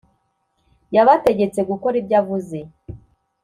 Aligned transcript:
yabategetse 0.95 1.59
gukora 1.69 1.95
ibyo 2.01 2.15
avuze 2.21 2.59